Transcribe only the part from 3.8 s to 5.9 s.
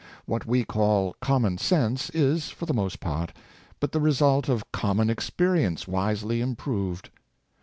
the result of common experience